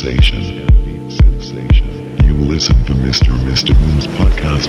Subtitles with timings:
[0.00, 0.42] sensation.
[2.24, 3.36] You listen to Mr.
[3.44, 3.78] Mr.
[3.78, 4.68] Moon's podcast.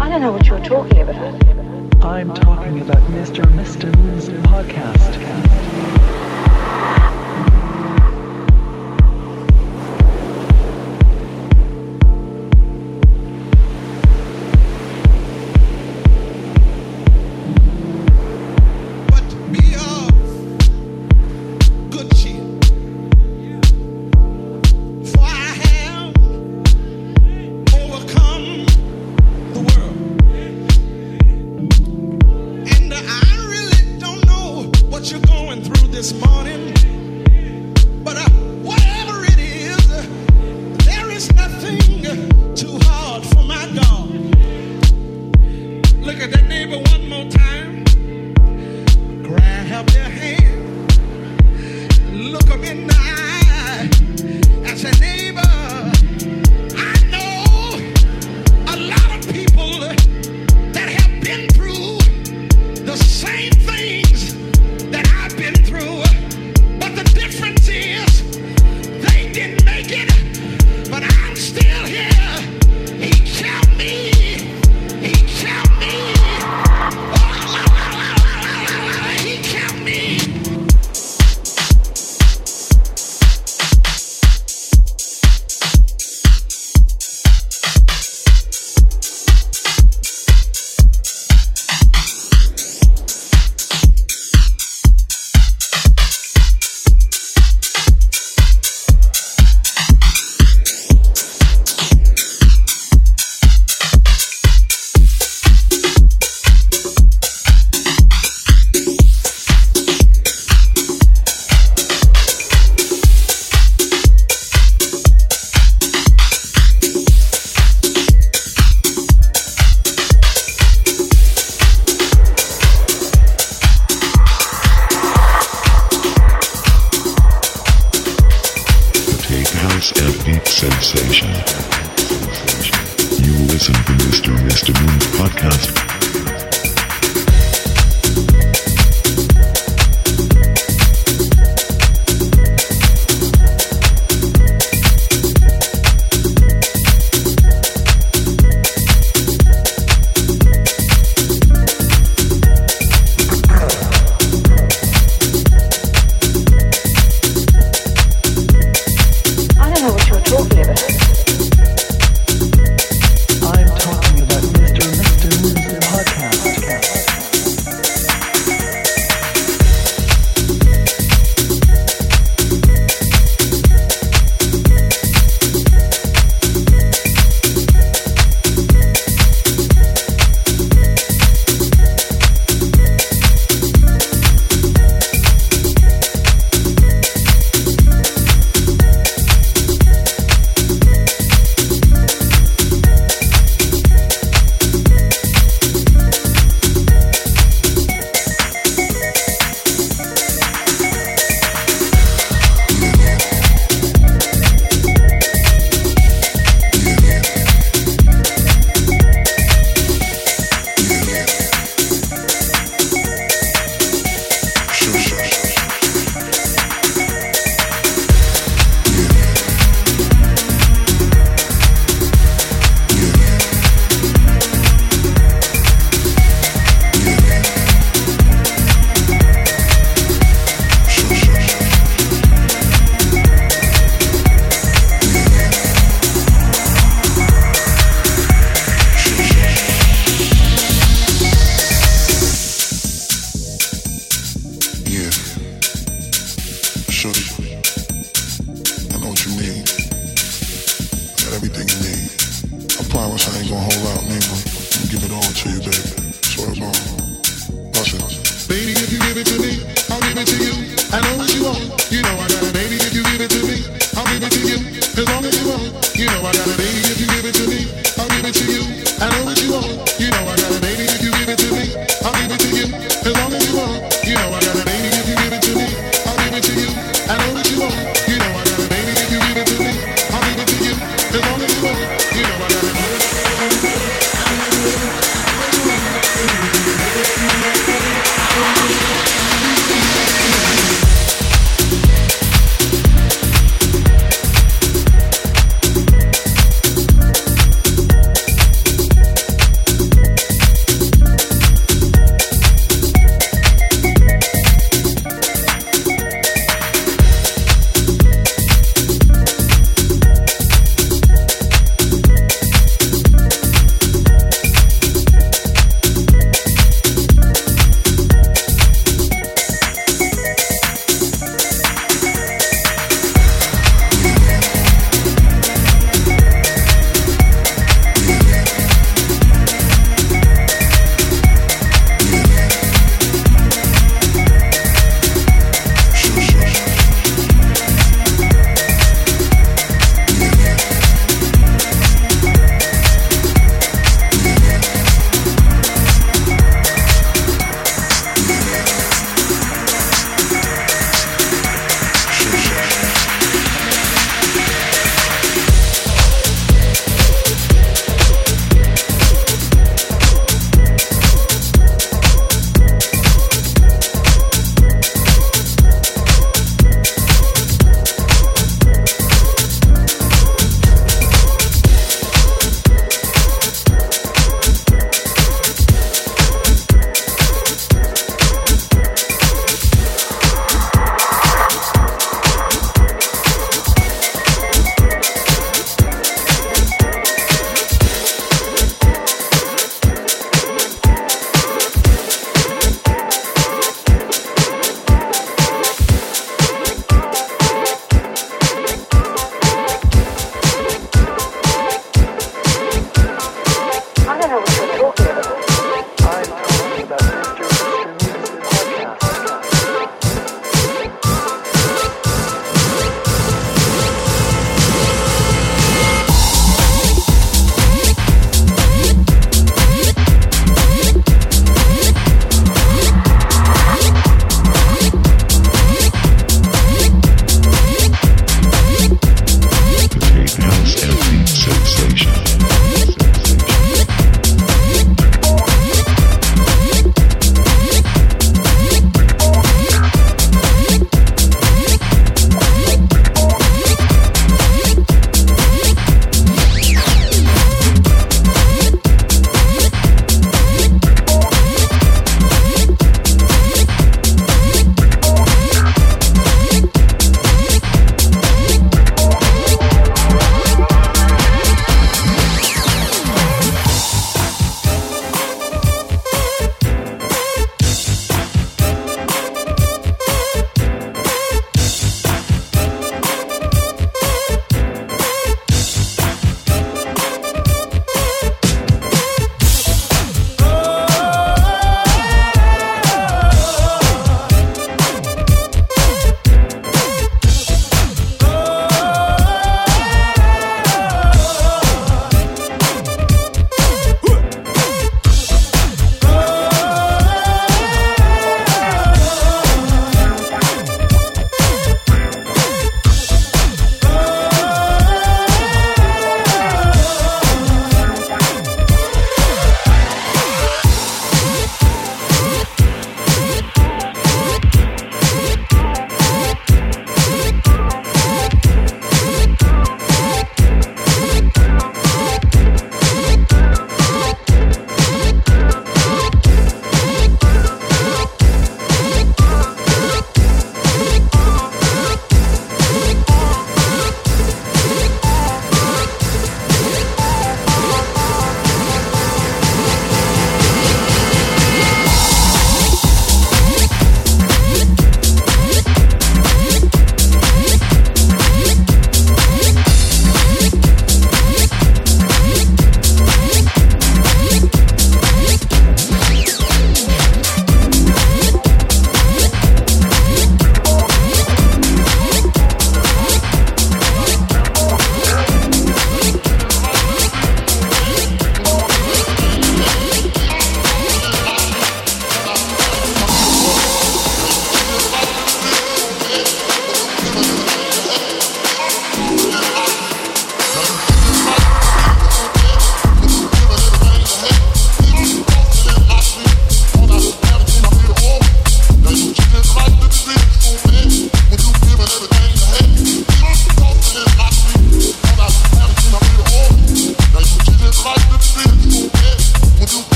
[0.00, 2.04] I don't know what you're talking about.
[2.04, 3.44] I'm talking about Mr.
[3.54, 3.96] Mr.
[3.98, 6.01] Moon's podcast.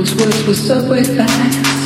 [0.00, 1.79] people's words were subway lines.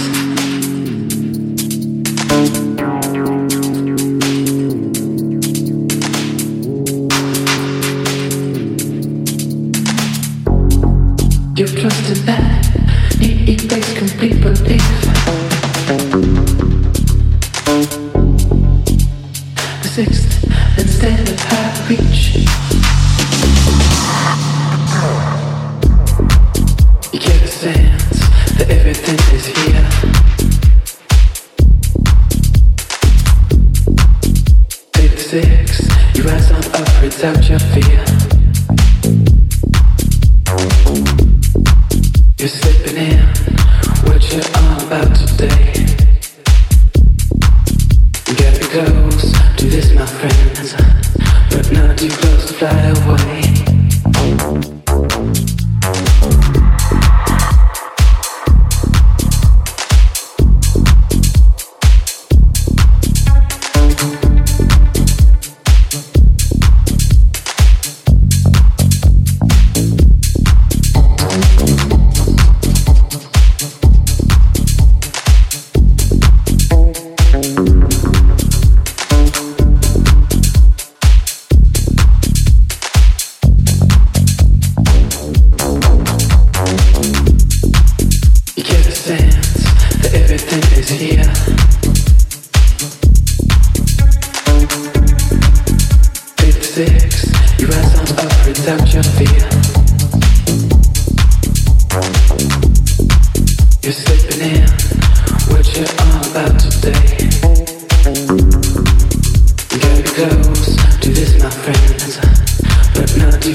[113.44, 113.52] You're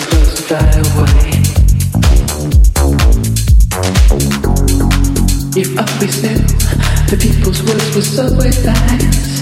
[5.80, 6.38] always new.
[7.10, 9.39] The people's words were so advised.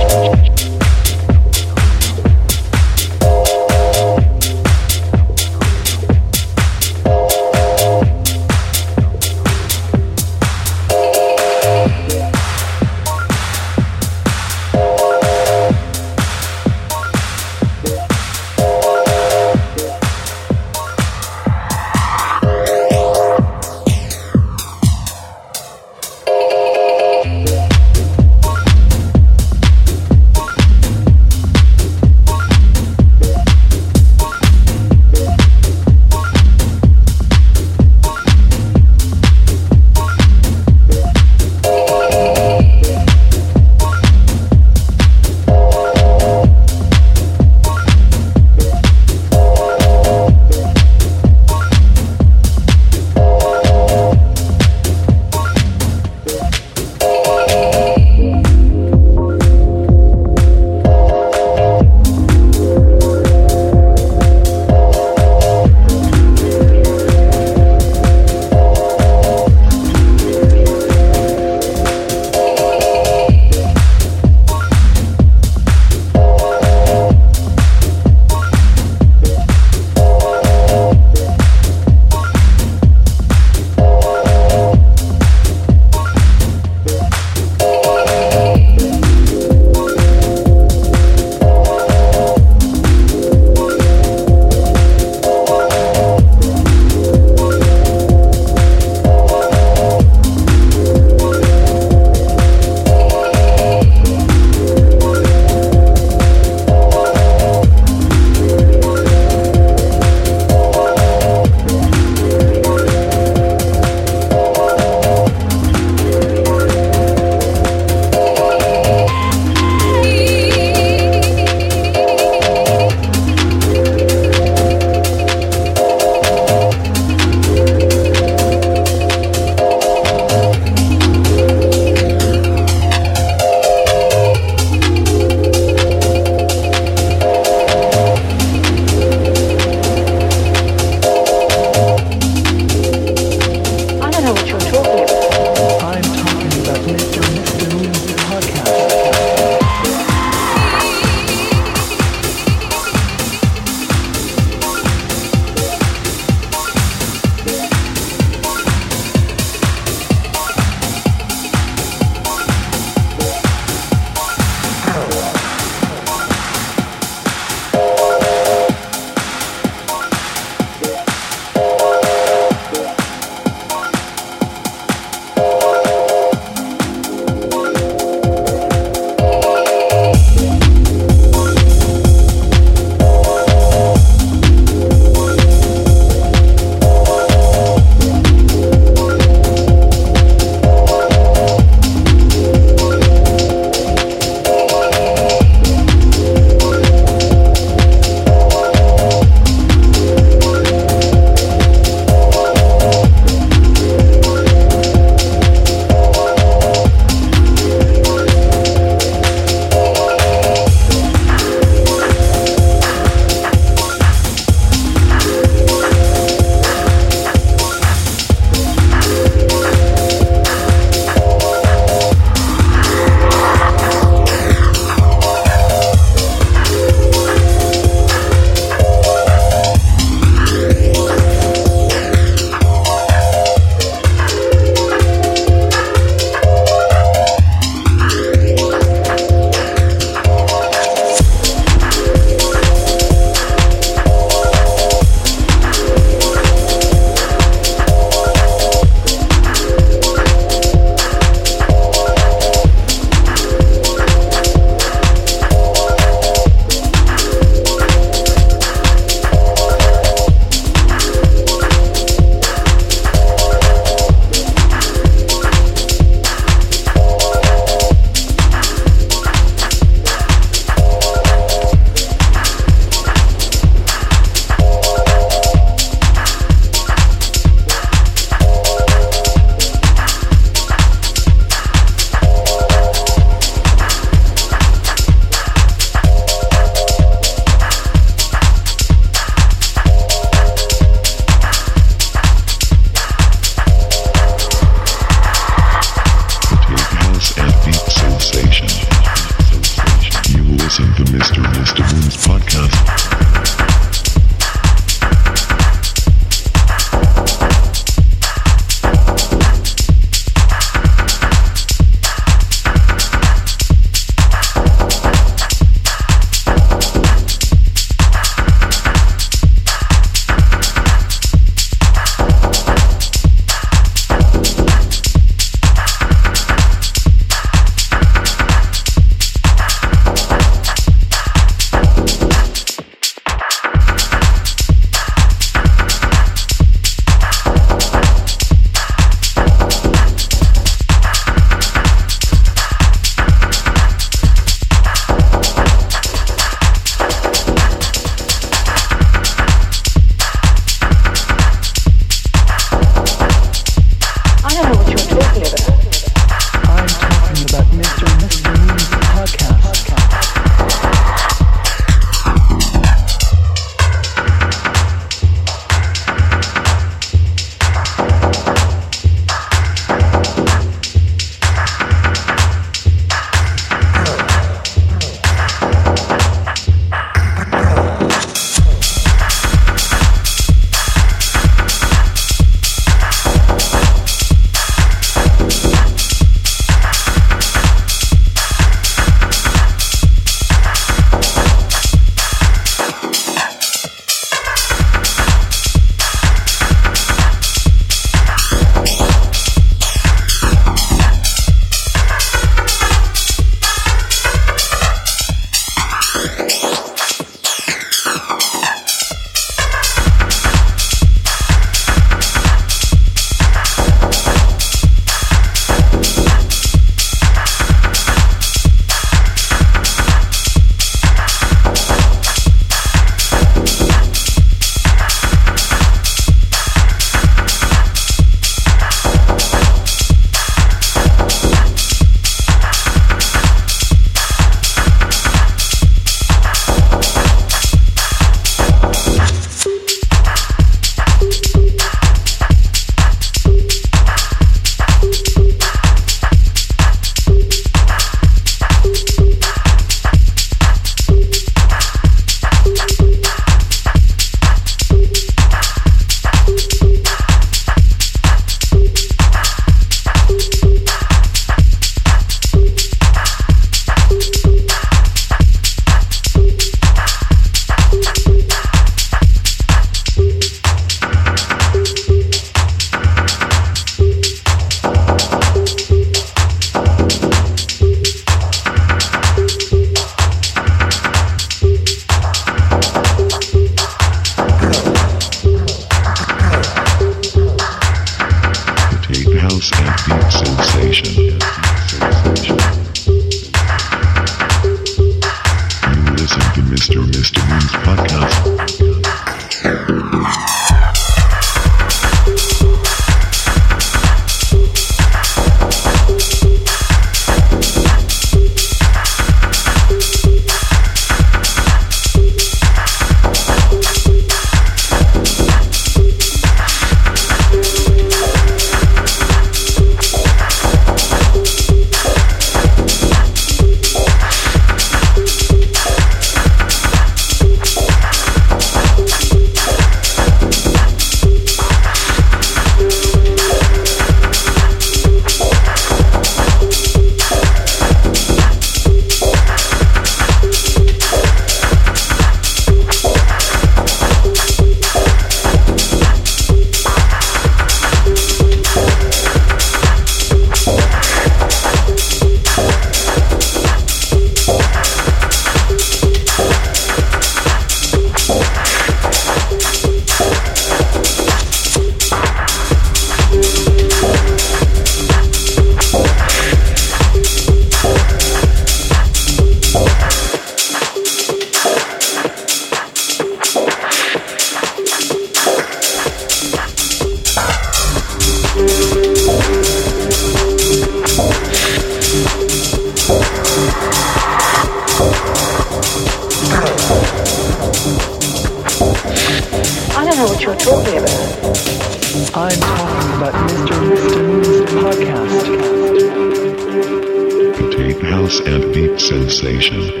[599.31, 600.00] Sensation.